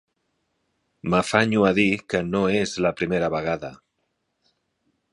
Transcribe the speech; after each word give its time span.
M'afanyo 1.13 1.67
a 1.69 1.71
dir 1.79 1.87
que 2.13 2.23
no 2.31 2.43
és 2.63 2.75
la 2.87 2.95
primera 3.03 3.33
vegada. 3.39 3.75